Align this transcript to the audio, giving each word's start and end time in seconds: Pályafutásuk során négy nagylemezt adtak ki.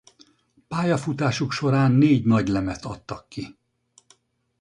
Pályafutásuk 0.67 1.51
során 1.51 1.91
négy 1.91 2.25
nagylemezt 2.25 2.85
adtak 2.85 3.29
ki. 3.29 3.57